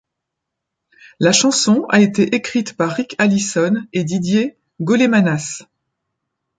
[1.19, 5.61] La chanson a été écrite par Rick Allison et Didier Golemanas.